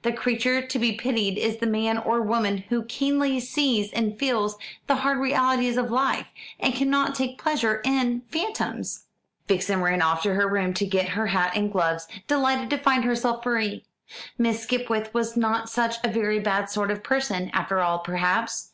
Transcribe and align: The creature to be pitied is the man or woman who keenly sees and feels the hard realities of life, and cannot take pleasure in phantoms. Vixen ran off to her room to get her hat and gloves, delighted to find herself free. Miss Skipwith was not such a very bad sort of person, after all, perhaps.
The 0.00 0.12
creature 0.14 0.66
to 0.66 0.78
be 0.78 0.92
pitied 0.96 1.36
is 1.36 1.58
the 1.58 1.66
man 1.66 1.98
or 1.98 2.22
woman 2.22 2.64
who 2.70 2.84
keenly 2.86 3.38
sees 3.40 3.92
and 3.92 4.18
feels 4.18 4.56
the 4.86 4.94
hard 5.04 5.18
realities 5.18 5.76
of 5.76 5.90
life, 5.90 6.28
and 6.58 6.72
cannot 6.74 7.14
take 7.14 7.36
pleasure 7.38 7.82
in 7.84 8.22
phantoms. 8.30 9.04
Vixen 9.48 9.82
ran 9.82 10.00
off 10.00 10.22
to 10.22 10.32
her 10.32 10.48
room 10.48 10.72
to 10.72 10.86
get 10.86 11.10
her 11.10 11.26
hat 11.26 11.52
and 11.54 11.70
gloves, 11.70 12.08
delighted 12.26 12.70
to 12.70 12.78
find 12.78 13.04
herself 13.04 13.42
free. 13.42 13.84
Miss 14.38 14.62
Skipwith 14.62 15.12
was 15.12 15.36
not 15.36 15.68
such 15.68 15.96
a 16.02 16.08
very 16.08 16.38
bad 16.40 16.70
sort 16.70 16.90
of 16.90 17.04
person, 17.04 17.50
after 17.52 17.78
all, 17.80 17.98
perhaps. 17.98 18.70